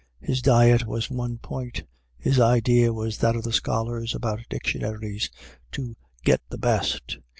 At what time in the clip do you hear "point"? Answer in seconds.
1.37-1.83